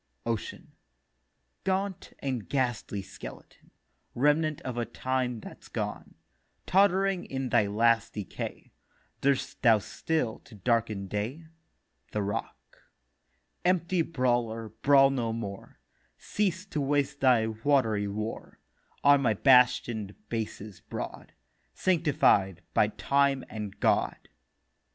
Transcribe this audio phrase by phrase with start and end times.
[0.25, 0.71] OCEAN:
[1.63, 3.69] 'Gaunt and ghastly Skeleton,
[4.15, 6.15] Remnant of a time that's gone,
[6.65, 8.71] Tott'ring in thy last decay
[9.21, 11.45] Durst thou still to darken day?'
[12.13, 12.81] THE ROCK:
[13.63, 15.77] 'Empty Brawler, brawl no more;
[16.17, 18.57] Cease to waste thy watery war
[19.03, 21.33] On my bastion'd Bases broad,
[21.75, 24.29] Sanctified by Time and God.